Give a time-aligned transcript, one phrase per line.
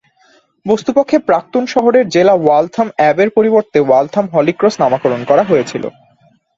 [0.65, 5.83] বস্তুপক্ষে, প্রাক্তন শহুরে জেলা ওয়ালথাম অ্যাবের পরিবর্তে ওয়ালথাম হলি ক্রস নামকরণ করা হয়েছিল।